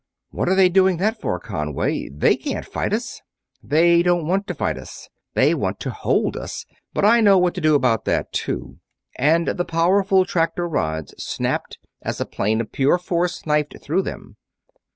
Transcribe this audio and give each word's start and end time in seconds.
"What 0.31 0.49
are 0.49 0.55
they 0.55 0.67
doing 0.67 0.97
that 0.97 1.21
for, 1.21 1.39
Conway? 1.39 2.09
They 2.09 2.35
can't 2.35 2.65
fight 2.65 2.91
us!" 2.91 3.21
"They 3.61 4.01
don't 4.01 4.25
want 4.25 4.47
to 4.47 4.55
fight 4.55 4.75
us. 4.79 5.09
They 5.35 5.53
want 5.53 5.79
to 5.81 5.91
hold 5.91 6.35
us, 6.35 6.65
but 6.91 7.05
I 7.05 7.21
know 7.21 7.37
what 7.37 7.53
to 7.53 7.61
do 7.61 7.75
about 7.75 8.05
that, 8.05 8.33
too," 8.33 8.79
and 9.17 9.49
the 9.49 9.63
powerful 9.63 10.25
tractor 10.25 10.67
rods 10.67 11.13
snapped 11.23 11.77
as 12.01 12.19
a 12.19 12.25
plane 12.25 12.61
of 12.61 12.71
pure 12.71 12.97
force 12.97 13.45
knifed 13.45 13.79
through 13.79 14.01
them. 14.01 14.37